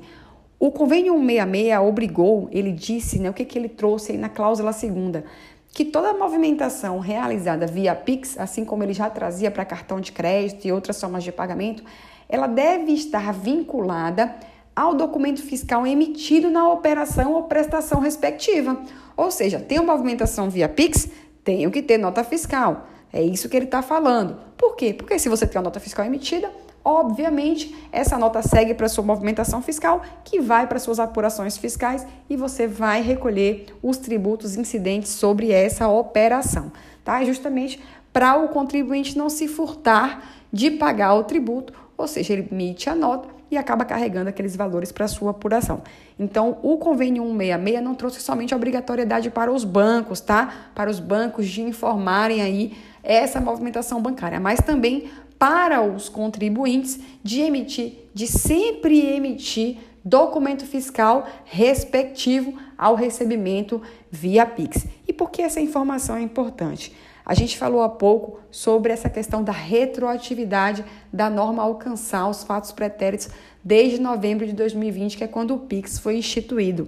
O 0.59 0.71
convênio 0.71 1.13
166 1.13 1.79
obrigou, 1.81 2.47
ele 2.51 2.71
disse, 2.71 3.19
né, 3.19 3.29
o 3.29 3.33
que 3.33 3.45
que 3.45 3.59
ele 3.59 3.69
trouxe 3.69 4.13
aí 4.13 4.17
na 4.17 4.29
cláusula 4.29 4.71
segunda, 4.71 5.25
que 5.71 5.85
toda 5.85 6.13
movimentação 6.13 6.97
realizada 6.99 7.67
via 7.67 7.93
Pix, 7.93 8.39
assim 8.39 8.65
como 8.65 8.83
ele 8.83 8.93
já 8.93 9.09
trazia 9.09 9.51
para 9.51 9.65
cartão 9.65 9.99
de 9.99 10.11
crédito 10.11 10.65
e 10.65 10.71
outras 10.71 10.99
formas 10.99 11.23
de 11.23 11.31
pagamento, 11.31 11.83
ela 12.27 12.47
deve 12.47 12.93
estar 12.93 13.31
vinculada 13.31 14.33
ao 14.77 14.93
documento 14.93 15.41
fiscal 15.41 15.87
emitido 15.87 16.51
na 16.51 16.69
operação 16.69 17.33
ou 17.33 17.45
prestação 17.45 17.99
respectiva. 17.99 18.79
Ou 19.17 19.31
seja, 19.31 19.59
tem 19.59 19.79
uma 19.79 19.93
movimentação 19.93 20.51
via 20.51 20.69
Pix, 20.69 21.09
tenho 21.43 21.71
que 21.71 21.81
ter 21.81 21.97
nota 21.97 22.23
fiscal. 22.23 22.85
É 23.11 23.19
isso 23.19 23.49
que 23.49 23.57
ele 23.57 23.65
está 23.65 23.81
falando. 23.81 24.37
Por 24.55 24.75
quê? 24.75 24.93
Porque 24.93 25.17
se 25.17 25.29
você 25.29 25.47
tem 25.47 25.57
a 25.57 25.63
nota 25.63 25.79
fiscal 25.79 26.05
emitida, 26.05 26.51
obviamente 26.85 27.75
essa 27.91 28.19
nota 28.19 28.43
segue 28.43 28.75
para 28.75 28.87
sua 28.87 29.03
movimentação 29.03 29.63
fiscal, 29.63 30.03
que 30.23 30.39
vai 30.39 30.67
para 30.67 30.77
suas 30.77 30.99
apurações 30.99 31.57
fiscais 31.57 32.05
e 32.29 32.37
você 32.37 32.67
vai 32.67 33.01
recolher 33.01 33.65
os 33.81 33.97
tributos 33.97 34.55
incidentes 34.55 35.09
sobre 35.09 35.51
essa 35.51 35.87
operação, 35.87 36.71
tá? 37.03 37.23
Justamente 37.25 37.81
para 38.13 38.37
o 38.37 38.49
contribuinte 38.49 39.17
não 39.17 39.27
se 39.27 39.47
furtar 39.47 40.21
de 40.53 40.69
pagar 40.69 41.15
o 41.15 41.23
tributo, 41.23 41.73
ou 41.97 42.07
seja, 42.07 42.33
ele 42.33 42.47
emite 42.51 42.91
a 42.91 42.95
nota 42.95 43.36
e 43.49 43.57
acaba 43.57 43.85
carregando 43.85 44.29
aqueles 44.29 44.55
valores 44.55 44.91
para 44.91 45.07
sua 45.07 45.31
apuração. 45.31 45.81
Então, 46.19 46.57
o 46.61 46.77
convênio 46.77 47.23
166 47.23 47.83
não 47.83 47.95
trouxe 47.95 48.21
somente 48.21 48.53
obrigatoriedade 48.53 49.29
para 49.29 49.51
os 49.51 49.63
bancos, 49.63 50.19
tá? 50.19 50.71
Para 50.75 50.89
os 50.89 50.99
bancos 50.99 51.47
de 51.47 51.61
informarem 51.61 52.41
aí 52.41 52.77
essa 53.03 53.39
movimentação 53.39 54.01
bancária, 54.01 54.39
mas 54.39 54.59
também 54.59 55.09
para 55.39 55.81
os 55.81 56.09
contribuintes 56.09 56.99
de 57.23 57.41
emitir, 57.41 57.93
de 58.13 58.27
sempre 58.27 58.99
emitir 58.99 59.77
documento 60.03 60.65
fiscal 60.65 61.27
respectivo 61.45 62.57
ao 62.77 62.95
recebimento 62.95 63.81
via 64.09 64.45
Pix. 64.45 64.85
E 65.07 65.13
por 65.13 65.29
que 65.29 65.41
essa 65.41 65.59
informação 65.59 66.15
é 66.15 66.21
importante? 66.21 66.93
A 67.27 67.33
gente 67.33 67.57
falou 67.57 67.81
há 67.81 67.89
pouco 67.89 68.39
sobre 68.49 68.93
essa 68.93 69.09
questão 69.09 69.43
da 69.43 69.51
retroatividade 69.51 70.85
da 71.11 71.29
norma 71.29 71.61
alcançar 71.61 72.25
os 72.29 72.41
fatos 72.41 72.71
pretéritos 72.71 73.27
desde 73.61 73.99
novembro 73.99 74.47
de 74.47 74.53
2020, 74.53 75.17
que 75.17 75.25
é 75.25 75.27
quando 75.27 75.53
o 75.53 75.59
Pix 75.59 75.99
foi 75.99 76.15
instituído. 76.15 76.87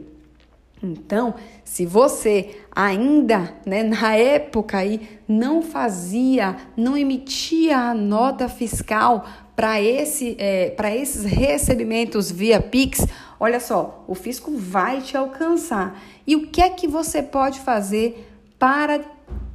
Então, 0.82 1.36
se 1.66 1.86
você 1.86 2.58
ainda, 2.74 3.54
né, 3.66 3.84
na 3.84 4.16
época 4.16 4.78
aí, 4.78 5.20
não 5.28 5.62
fazia, 5.62 6.56
não 6.78 6.96
emitia 6.96 7.78
a 7.78 7.94
nota 7.94 8.48
fiscal 8.48 9.26
para 9.58 9.82
esse, 9.82 10.38
é, 10.40 10.74
esses 10.96 11.26
recebimentos 11.26 12.32
via 12.32 12.62
Pix, 12.62 13.06
olha 13.38 13.60
só, 13.60 14.06
o 14.08 14.16
fisco 14.16 14.56
vai 14.56 15.02
te 15.02 15.18
alcançar. 15.18 16.02
E 16.26 16.34
o 16.38 16.48
que 16.48 16.62
é 16.62 16.70
que 16.70 16.88
você 16.88 17.22
pode 17.22 17.60
fazer 17.60 18.26
para 18.58 19.02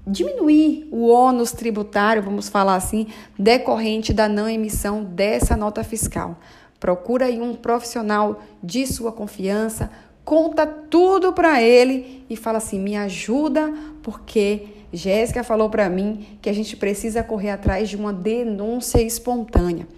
diminuir 0.06 0.88
o 0.90 1.08
ônus 1.08 1.52
tributário, 1.52 2.23
vamos 2.23 2.49
falar 2.49 2.76
assim, 2.76 3.06
decorrente 3.38 4.12
da 4.12 4.28
não 4.28 4.49
emissão 4.49 5.02
dessa 5.02 5.56
nota 5.56 5.82
fiscal? 5.82 6.38
Procura 6.78 7.26
aí 7.26 7.40
um 7.40 7.54
profissional 7.54 8.42
de 8.62 8.87
sua 8.87 9.11
confiança, 9.11 9.90
conta 10.25 10.66
tudo 10.66 11.32
para 11.32 11.62
ele 11.62 12.25
e 12.28 12.37
fala 12.37 12.58
assim: 12.58 12.78
"Me 12.78 12.96
ajuda, 12.96 13.73
porque 14.02 14.68
Jéssica 14.92 15.42
falou 15.42 15.68
para 15.68 15.88
mim 15.88 16.38
que 16.40 16.49
a 16.49 16.52
gente 16.52 16.76
precisa 16.76 17.23
correr 17.23 17.50
atrás 17.50 17.88
de 17.88 17.96
uma 17.96 18.12
denúncia 18.12 19.02
espontânea. 19.02 19.88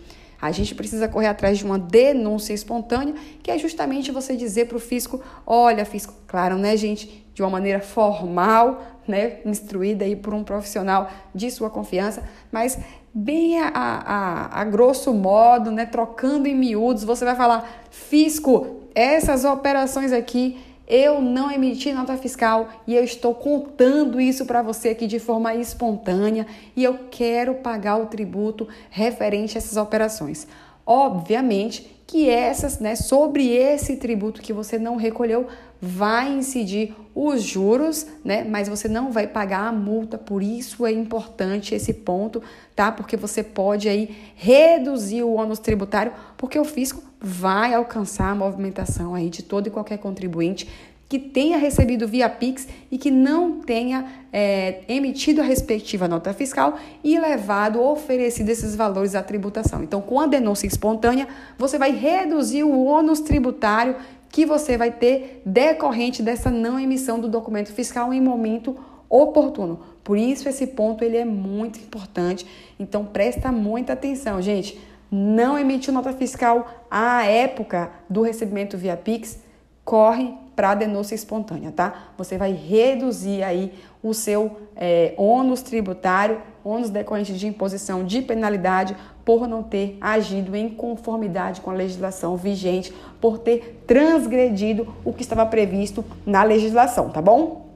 A 0.41 0.53
gente 0.53 0.75
precisa 0.75 1.09
correr 1.09 1.27
atrás 1.27 1.59
de 1.59 1.65
uma 1.65 1.79
denúncia 1.79 2.53
espontânea, 2.53 3.15
que 3.43 3.51
é 3.51 3.59
justamente 3.59 4.13
você 4.13 4.37
dizer 4.37 4.67
para 4.67 4.77
o 4.77 4.81
fisco: 4.81 5.21
olha, 5.47 5.85
fisco, 5.85 6.15
claro, 6.27 6.57
né, 6.57 6.77
gente, 6.77 7.27
de 7.35 7.43
uma 7.43 7.51
maneira 7.51 7.81
formal, 7.81 8.96
né, 9.07 9.39
instruída 9.45 10.05
aí 10.05 10.17
por 10.17 10.35
um 10.35 10.45
profissional 10.45 11.11
de 11.35 11.51
sua 11.51 11.71
confiança, 11.71 12.23
mas 12.51 12.79
bem 13.13 13.61
a, 13.61 13.71
a, 13.75 14.61
a 14.61 14.65
grosso 14.65 15.13
modo, 15.15 15.71
né, 15.71 15.87
trocando 15.87 16.47
em 16.47 16.55
miúdos, 16.55 17.05
você 17.05 17.25
vai 17.25 17.35
falar: 17.35 17.69
fisco, 17.91 18.81
essas 18.95 19.45
operações 19.45 20.13
aqui 20.13 20.59
eu 20.89 21.21
não 21.21 21.51
emiti 21.51 21.93
nota 21.93 22.17
fiscal 22.17 22.69
e 22.87 22.95
eu 22.95 23.03
estou 23.03 23.35
contando 23.35 24.21
isso 24.21 24.47
para 24.47 24.63
você 24.63 24.91
aqui 24.91 25.07
de 25.07 25.19
forma 25.19 25.55
espontânea 25.55 26.47
e 26.77 26.85
eu 26.85 27.07
quero 27.11 27.55
pagar 27.57 27.97
o 27.97 28.07
tributo 28.07 28.69
referente 28.89 29.57
a 29.57 29.59
essas 29.59 29.77
operações. 29.77 30.47
Obviamente 30.87 31.97
que 32.07 32.31
essas, 32.31 32.79
né, 32.79 32.95
sobre 32.95 33.49
esse 33.49 33.97
tributo 33.97 34.41
que 34.41 34.53
você 34.53 34.79
não 34.79 34.95
recolheu, 34.95 35.49
vai 35.83 36.33
incidir 36.33 36.95
os 37.15 37.43
juros, 37.43 38.07
né? 38.25 38.45
Mas 38.45 38.69
você 38.69 38.89
não 38.89 39.11
vai 39.11 39.27
pagar 39.27 39.67
a 39.67 39.73
multa, 39.73 40.17
por 40.17 40.43
isso 40.43 40.87
é 40.87 40.93
importante 40.93 41.75
esse 41.75 41.93
ponto, 41.93 42.41
tá? 42.75 42.93
Porque 42.93 43.17
você 43.17 43.43
pode 43.43 43.89
aí 43.89 44.17
reduzir 44.37 45.23
o 45.25 45.35
ônus 45.35 45.59
tributário, 45.59 46.13
porque 46.37 46.59
o 46.59 46.65
fisco 46.65 47.03
vai 47.21 47.75
alcançar 47.75 48.31
a 48.31 48.35
movimentação 48.35 49.15
aí 49.15 49.29
de 49.29 49.43
todo 49.43 49.67
e 49.67 49.71
qualquer 49.71 49.99
contribuinte 49.99 50.69
que 51.09 51.19
tenha 51.19 51.57
recebido 51.57 52.09
via 52.09 52.29
Pix 52.29 52.67
e 52.91 52.99
que 52.99 53.11
não 53.11 53.61
tenha 53.61 54.07
é, 54.33 54.81
emitido 54.89 55.41
a 55.41 55.45
respectiva 55.45 56.09
nota 56.09 56.33
fiscal 56.33 56.79
e 57.05 57.19
levado, 57.19 57.81
oferecido 57.81 58.49
esses 58.49 58.75
valores 58.75 59.15
à 59.15 59.23
tributação. 59.23 59.83
Então, 59.83 60.01
com 60.01 60.19
a 60.19 60.27
denúncia 60.27 60.67
espontânea, 60.67 61.29
você 61.57 61.79
vai 61.79 61.93
reduzir 61.93 62.65
o 62.65 62.85
ônus 62.85 63.21
tributário 63.21 63.97
que 64.29 64.45
você 64.45 64.77
vai 64.77 64.91
ter 64.91 65.43
decorrente 65.47 66.23
dessa 66.23 66.51
não 66.51 66.79
emissão 66.79 67.21
do 67.21 67.29
documento 67.29 67.73
fiscal 67.73 68.13
em 68.13 68.21
momento 68.21 68.77
oportuno. 69.09 69.81
Por 70.03 70.19
isso 70.19 70.49
esse 70.49 70.67
ponto 70.67 71.05
ele 71.05 71.17
é 71.17 71.25
muito 71.25 71.79
importante. 71.79 72.47
Então 72.79 73.05
presta 73.05 73.51
muita 73.53 73.93
atenção, 73.93 74.43
gente. 74.43 74.79
Não 75.11 75.57
emitiu 75.59 75.93
nota 75.93 76.13
fiscal 76.13 76.69
à 76.91 77.25
época 77.25 77.91
do 78.11 78.23
recebimento 78.23 78.77
via 78.77 78.97
Pix, 78.97 79.39
corre 79.85 80.35
para 80.57 80.75
denúncia 80.75 81.15
espontânea, 81.15 81.71
tá? 81.71 82.13
Você 82.17 82.39
vai 82.39 82.53
reduzir 82.53 83.43
aí 83.43 83.75
o 84.03 84.15
seu 84.15 84.57
é, 84.75 85.15
ônus 85.19 85.61
tributário, 85.61 86.41
ônus 86.65 86.89
decorrente 86.89 87.35
de 87.35 87.47
imposição 87.47 88.03
de 88.03 88.23
penalidade 88.23 88.97
por 89.23 89.47
não 89.47 89.63
ter 89.63 89.99
agido 90.01 90.57
em 90.57 90.71
conformidade 90.71 91.61
com 91.61 91.71
a 91.71 91.75
legislação 91.75 92.37
vigente, 92.37 92.93
por 93.21 93.39
ter 93.39 93.83
transgredido 93.87 94.95
o 95.05 95.13
que 95.13 95.23
estava 95.23 95.45
previsto 95.45 96.03
na 96.25 96.43
legislação, 96.43 97.11
tá 97.11 97.21
bom? 97.21 97.67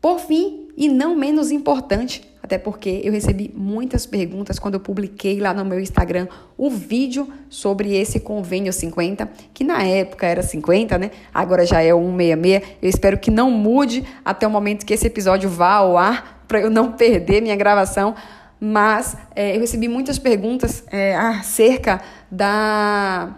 Por 0.00 0.20
fim, 0.20 0.68
E 0.76 0.90
não 0.90 1.16
menos 1.16 1.50
importante, 1.50 2.22
até 2.46 2.58
porque 2.58 3.00
eu 3.02 3.10
recebi 3.10 3.52
muitas 3.52 4.06
perguntas 4.06 4.56
quando 4.56 4.74
eu 4.74 4.80
publiquei 4.80 5.40
lá 5.40 5.52
no 5.52 5.64
meu 5.64 5.80
Instagram 5.80 6.28
o 6.56 6.70
vídeo 6.70 7.28
sobre 7.50 7.96
esse 7.96 8.20
convênio 8.20 8.72
50, 8.72 9.28
que 9.52 9.64
na 9.64 9.82
época 9.82 10.28
era 10.28 10.44
50, 10.44 10.96
né? 10.96 11.10
Agora 11.34 11.66
já 11.66 11.82
é 11.82 11.92
166. 11.92 12.62
Eu 12.80 12.88
espero 12.88 13.18
que 13.18 13.32
não 13.32 13.50
mude 13.50 14.04
até 14.24 14.46
o 14.46 14.50
momento 14.50 14.86
que 14.86 14.94
esse 14.94 15.08
episódio 15.08 15.50
vá 15.50 15.72
ao 15.72 15.98
ar, 15.98 16.42
para 16.46 16.60
eu 16.60 16.70
não 16.70 16.92
perder 16.92 17.42
minha 17.42 17.56
gravação. 17.56 18.14
Mas 18.60 19.16
é, 19.34 19.56
eu 19.56 19.60
recebi 19.60 19.88
muitas 19.88 20.16
perguntas 20.16 20.84
é, 20.92 21.16
acerca 21.16 22.00
da 22.30 23.34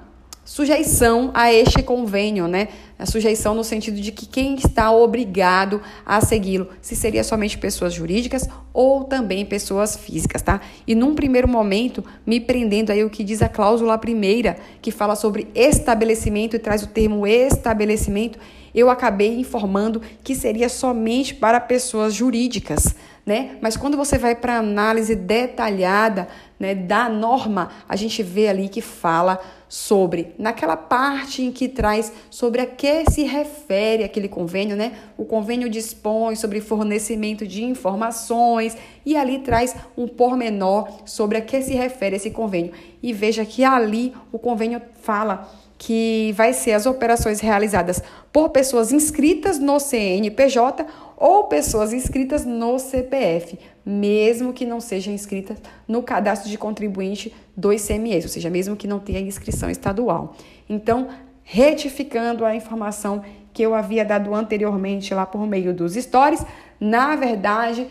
sujeição 0.48 1.30
a 1.34 1.52
este 1.52 1.82
convênio, 1.82 2.48
né? 2.48 2.68
A 2.98 3.04
sujeição 3.04 3.54
no 3.54 3.62
sentido 3.62 4.00
de 4.00 4.10
que 4.10 4.24
quem 4.24 4.54
está 4.54 4.90
obrigado 4.90 5.82
a 6.06 6.22
segui-lo, 6.22 6.70
se 6.80 6.96
seria 6.96 7.22
somente 7.22 7.58
pessoas 7.58 7.92
jurídicas 7.92 8.48
ou 8.72 9.04
também 9.04 9.44
pessoas 9.44 9.94
físicas, 9.94 10.40
tá? 10.40 10.62
E 10.86 10.94
num 10.94 11.14
primeiro 11.14 11.46
momento, 11.46 12.02
me 12.24 12.40
prendendo 12.40 12.90
aí 12.90 13.04
o 13.04 13.10
que 13.10 13.22
diz 13.22 13.42
a 13.42 13.48
cláusula 13.48 13.98
primeira, 13.98 14.56
que 14.80 14.90
fala 14.90 15.14
sobre 15.14 15.48
estabelecimento 15.54 16.56
e 16.56 16.58
traz 16.58 16.82
o 16.82 16.86
termo 16.86 17.26
estabelecimento, 17.26 18.38
eu 18.74 18.88
acabei 18.88 19.38
informando 19.38 20.00
que 20.24 20.34
seria 20.34 20.70
somente 20.70 21.34
para 21.34 21.60
pessoas 21.60 22.14
jurídicas, 22.14 22.96
né? 23.28 23.58
Mas 23.60 23.76
quando 23.76 23.94
você 23.94 24.16
vai 24.16 24.34
para 24.34 24.54
a 24.54 24.58
análise 24.60 25.14
detalhada, 25.14 26.26
né, 26.58 26.74
da 26.74 27.10
norma, 27.10 27.68
a 27.86 27.94
gente 27.94 28.22
vê 28.22 28.48
ali 28.48 28.70
que 28.70 28.80
fala 28.80 29.38
sobre, 29.68 30.34
naquela 30.38 30.78
parte 30.78 31.42
em 31.42 31.52
que 31.52 31.68
traz 31.68 32.10
sobre 32.30 32.62
a 32.62 32.66
que 32.66 33.04
se 33.10 33.24
refere 33.24 34.02
aquele 34.02 34.28
convênio, 34.28 34.74
né? 34.74 34.92
O 35.18 35.26
convênio 35.26 35.68
dispõe 35.68 36.36
sobre 36.36 36.62
fornecimento 36.62 37.46
de 37.46 37.62
informações 37.62 38.74
e 39.04 39.14
ali 39.14 39.40
traz 39.40 39.76
um 39.94 40.08
pormenor 40.08 40.88
sobre 41.04 41.36
a 41.36 41.42
que 41.42 41.60
se 41.60 41.74
refere 41.74 42.16
esse 42.16 42.30
convênio. 42.30 42.72
E 43.02 43.12
veja 43.12 43.44
que 43.44 43.62
ali 43.62 44.14
o 44.32 44.38
convênio 44.38 44.80
fala 45.02 45.52
que 45.76 46.32
vai 46.34 46.52
ser 46.52 46.72
as 46.72 46.86
operações 46.86 47.40
realizadas 47.40 48.02
por 48.32 48.48
pessoas 48.48 48.90
inscritas 48.90 49.58
no 49.58 49.78
CNPJ 49.78 50.84
ou 51.18 51.44
pessoas 51.44 51.92
inscritas 51.92 52.44
no 52.44 52.78
CPF, 52.78 53.58
mesmo 53.84 54.52
que 54.52 54.64
não 54.64 54.80
sejam 54.80 55.12
inscritas 55.12 55.58
no 55.86 56.02
cadastro 56.02 56.48
de 56.48 56.56
contribuinte 56.56 57.34
do 57.56 57.72
ICMS, 57.72 58.26
ou 58.26 58.32
seja, 58.32 58.48
mesmo 58.48 58.76
que 58.76 58.86
não 58.86 59.00
tenha 59.00 59.18
inscrição 59.20 59.68
estadual. 59.68 60.34
Então, 60.68 61.08
retificando 61.42 62.44
a 62.44 62.54
informação 62.54 63.22
que 63.52 63.62
eu 63.62 63.74
havia 63.74 64.04
dado 64.04 64.32
anteriormente 64.34 65.12
lá 65.12 65.26
por 65.26 65.44
meio 65.46 65.74
dos 65.74 65.94
stories, 65.94 66.44
na 66.78 67.16
verdade, 67.16 67.88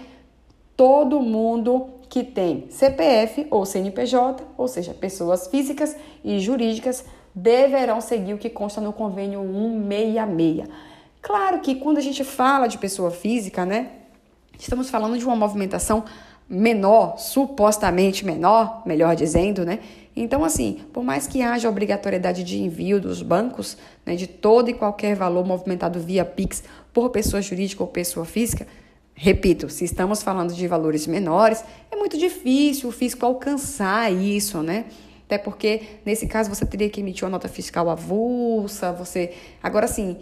todo 0.78 1.20
mundo 1.20 1.90
que 2.10 2.24
tem 2.24 2.68
CPF 2.70 3.48
ou 3.52 3.66
CNPJ, 3.66 4.44
ou 4.58 4.68
seja, 4.70 4.94
pessoas 4.94 5.48
físicas 5.48 5.98
e 6.24 6.40
jurídicas, 6.40 7.04
deverão 7.36 8.00
seguir 8.00 8.34
o 8.34 8.38
que 8.38 8.50
consta 8.50 8.80
no 8.80 8.94
convênio 8.94 9.42
166. 9.42 10.97
Claro 11.22 11.60
que 11.60 11.76
quando 11.76 11.98
a 11.98 12.02
gente 12.02 12.24
fala 12.24 12.68
de 12.68 12.78
pessoa 12.78 13.12
física, 13.12 13.66
né, 13.66 13.90
estamos 14.58 14.90
falando 14.90 15.18
de 15.18 15.26
uma 15.26 15.36
movimentação 15.36 16.06
menor, 16.50 17.18
supostamente 17.18 18.26
menor, 18.26 18.84
melhor 18.86 19.16
dizendo, 19.16 19.66
né? 19.66 19.80
Então, 20.16 20.44
assim, 20.44 20.80
por 20.94 21.04
mais 21.04 21.28
que 21.28 21.42
haja 21.42 21.70
obrigatoriedade 21.70 22.44
de 22.44 22.60
envio 22.60 23.00
dos 23.00 23.22
bancos, 23.22 23.78
né, 24.06 24.16
de 24.16 24.26
todo 24.26 24.70
e 24.70 24.74
qualquer 24.74 25.16
valor 25.16 25.46
movimentado 25.46 26.00
via 26.00 26.26
Pix 26.26 26.64
por 26.94 27.10
pessoa 27.10 27.42
jurídica 27.42 27.84
ou 27.84 27.88
pessoa 27.88 28.26
física, 28.26 28.66
repito, 29.14 29.70
se 29.70 29.84
estamos 29.84 30.24
falando 30.24 30.54
de 30.54 30.68
valores 30.68 31.06
menores, 31.06 31.64
é 31.92 31.96
muito 31.96 32.18
difícil 32.18 32.90
o 32.90 32.92
fisco 32.92 33.26
alcançar 33.26 34.12
isso, 34.12 34.64
né? 34.64 34.86
Até 35.26 35.38
porque, 35.38 35.82
nesse 36.06 36.26
caso, 36.26 36.50
você 36.50 36.66
teria 36.66 36.90
que 36.90 37.02
emitir 37.02 37.26
uma 37.26 37.32
nota 37.32 37.50
fiscal 37.50 37.90
avulsa, 37.90 38.94
você... 38.94 39.34
Agora, 39.62 39.86
sim, 39.86 40.18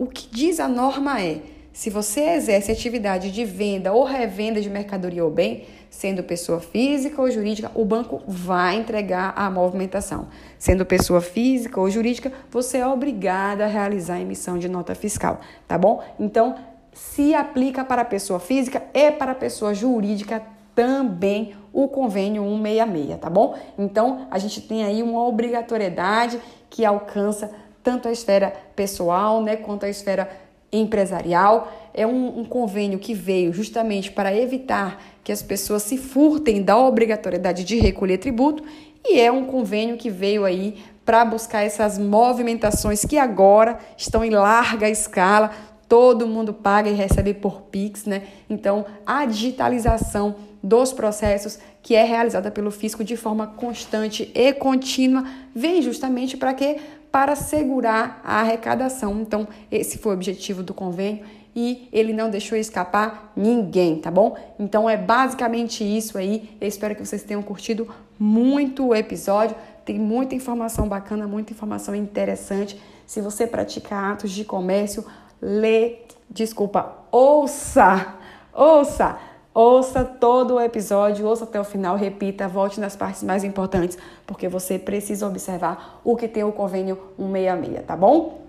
o 0.00 0.06
que 0.06 0.26
diz 0.30 0.58
a 0.58 0.66
norma 0.66 1.20
é, 1.20 1.42
se 1.74 1.90
você 1.90 2.22
exerce 2.30 2.72
atividade 2.72 3.30
de 3.30 3.44
venda 3.44 3.92
ou 3.92 4.02
revenda 4.02 4.58
de 4.58 4.70
mercadoria 4.70 5.22
ou 5.22 5.30
bem, 5.30 5.66
sendo 5.90 6.22
pessoa 6.22 6.58
física 6.58 7.20
ou 7.20 7.30
jurídica, 7.30 7.70
o 7.74 7.84
banco 7.84 8.22
vai 8.26 8.76
entregar 8.76 9.34
a 9.36 9.50
movimentação. 9.50 10.28
Sendo 10.58 10.86
pessoa 10.86 11.20
física 11.20 11.78
ou 11.78 11.90
jurídica, 11.90 12.32
você 12.50 12.78
é 12.78 12.86
obrigada 12.86 13.64
a 13.64 13.68
realizar 13.68 14.14
a 14.14 14.20
emissão 14.22 14.58
de 14.58 14.70
nota 14.70 14.94
fiscal, 14.94 15.42
tá 15.68 15.76
bom? 15.76 16.02
Então, 16.18 16.54
se 16.94 17.34
aplica 17.34 17.84
para 17.84 18.02
pessoa 18.02 18.40
física 18.40 18.82
e 18.94 19.10
para 19.10 19.34
pessoa 19.34 19.74
jurídica 19.74 20.42
também 20.74 21.54
o 21.74 21.88
convênio 21.88 22.42
166, 22.42 23.20
tá 23.20 23.28
bom? 23.28 23.54
Então, 23.78 24.26
a 24.30 24.38
gente 24.38 24.62
tem 24.62 24.82
aí 24.82 25.02
uma 25.02 25.22
obrigatoriedade 25.26 26.40
que 26.70 26.86
alcança 26.86 27.50
tanto 27.82 28.08
a 28.08 28.12
esfera 28.12 28.52
pessoal, 28.74 29.42
né, 29.42 29.56
quanto 29.56 29.84
a 29.84 29.88
esfera 29.88 30.30
empresarial. 30.72 31.72
É 31.92 32.06
um, 32.06 32.40
um, 32.40 32.44
convênio 32.44 32.98
que 32.98 33.14
veio 33.14 33.52
justamente 33.52 34.12
para 34.12 34.34
evitar 34.34 35.02
que 35.24 35.32
as 35.32 35.42
pessoas 35.42 35.82
se 35.82 35.98
furtem 35.98 36.62
da 36.62 36.78
obrigatoriedade 36.78 37.64
de 37.64 37.78
recolher 37.78 38.18
tributo 38.18 38.62
e 39.04 39.20
é 39.20 39.32
um 39.32 39.44
convênio 39.44 39.96
que 39.96 40.10
veio 40.10 40.44
aí 40.44 40.78
para 41.04 41.24
buscar 41.24 41.62
essas 41.62 41.98
movimentações 41.98 43.04
que 43.04 43.18
agora 43.18 43.78
estão 43.96 44.24
em 44.24 44.30
larga 44.30 44.88
escala, 44.88 45.50
todo 45.88 46.26
mundo 46.26 46.54
paga 46.54 46.88
e 46.88 46.94
recebe 46.94 47.34
por 47.34 47.62
Pix, 47.62 48.04
né? 48.04 48.22
Então, 48.48 48.86
a 49.04 49.26
digitalização 49.26 50.36
dos 50.62 50.92
processos 50.92 51.58
que 51.82 51.96
é 51.96 52.04
realizada 52.04 52.50
pelo 52.50 52.70
fisco 52.70 53.02
de 53.02 53.16
forma 53.16 53.46
constante 53.46 54.30
e 54.34 54.52
contínua 54.52 55.24
vem 55.54 55.82
justamente 55.82 56.36
para 56.36 56.54
quê? 56.54 56.78
Para 57.10 57.34
segurar 57.34 58.20
a 58.24 58.40
arrecadação. 58.40 59.20
Então, 59.20 59.48
esse 59.70 59.98
foi 59.98 60.12
o 60.12 60.14
objetivo 60.14 60.62
do 60.62 60.72
convênio 60.72 61.24
e 61.54 61.88
ele 61.92 62.12
não 62.12 62.30
deixou 62.30 62.56
escapar 62.56 63.32
ninguém, 63.36 63.96
tá 64.00 64.10
bom? 64.10 64.36
Então 64.58 64.88
é 64.88 64.96
basicamente 64.96 65.82
isso 65.84 66.16
aí. 66.16 66.56
Eu 66.60 66.68
espero 66.68 66.94
que 66.94 67.04
vocês 67.04 67.22
tenham 67.22 67.42
curtido 67.42 67.88
muito 68.18 68.86
o 68.88 68.94
episódio. 68.94 69.56
Tem 69.84 69.98
muita 69.98 70.34
informação 70.34 70.88
bacana, 70.88 71.26
muita 71.26 71.52
informação 71.52 71.94
interessante. 71.94 72.80
Se 73.06 73.20
você 73.20 73.46
pratica 73.46 74.12
atos 74.12 74.30
de 74.30 74.44
comércio, 74.44 75.04
lê, 75.42 75.98
desculpa, 76.30 76.98
ouça, 77.10 78.14
ouça 78.52 79.18
Ouça 79.52 80.04
todo 80.04 80.54
o 80.54 80.60
episódio, 80.60 81.26
ouça 81.26 81.42
até 81.42 81.60
o 81.60 81.64
final, 81.64 81.96
repita, 81.96 82.46
volte 82.46 82.78
nas 82.78 82.94
partes 82.94 83.24
mais 83.24 83.42
importantes, 83.42 83.98
porque 84.24 84.48
você 84.48 84.78
precisa 84.78 85.26
observar 85.26 86.00
o 86.04 86.16
que 86.16 86.28
tem 86.28 86.44
o 86.44 86.52
convênio 86.52 86.96
166, 87.18 87.84
tá 87.84 87.96
bom? 87.96 88.42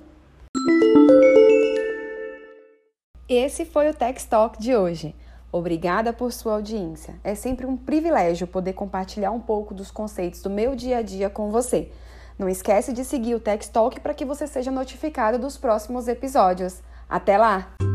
Esse 3.28 3.66
foi 3.66 3.90
o 3.90 3.94
Tech 3.96 4.24
Talk 4.28 4.62
de 4.62 4.76
hoje. 4.76 5.16
Obrigada 5.52 6.14
por 6.14 6.32
sua 6.32 6.54
audiência. 6.54 7.16
É 7.24 7.34
sempre 7.34 7.66
um 7.66 7.76
privilégio 7.76 8.46
poder 8.46 8.74
compartilhar 8.74 9.32
um 9.32 9.40
pouco 9.40 9.74
dos 9.74 9.90
conceitos 9.90 10.42
do 10.42 10.52
meu 10.52 10.76
dia 10.76 10.98
a 10.98 11.02
dia 11.02 11.30
com 11.32 11.50
você. 11.50 11.92
Não 12.38 12.48
esquece 12.48 12.94
de 12.94 13.04
seguir 13.04 13.34
o 13.34 13.40
Tech 13.40 13.68
Talk 13.72 14.00
para 14.00 14.14
que 14.14 14.24
você 14.24 14.46
seja 14.46 14.70
notificado 14.70 15.40
dos 15.40 15.58
próximos 15.58 16.08
episódios. 16.08 16.82
Até 17.10 17.38
lá! 17.38 17.91